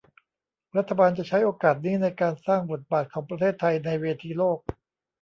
[0.77, 4.59] รัฐบาลจะใช้โอกาสนี้ในการสร้างบทบาทของประเทศไทยในเวทีโลก